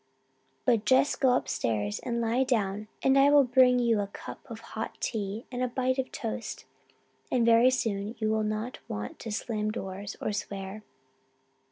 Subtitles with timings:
[0.65, 4.11] But just you go upstairs and lie down and I will bring you up a
[4.11, 6.65] cup of hot tea and a bite of toast
[7.31, 10.81] and very soon you will not want to slam doors or swear."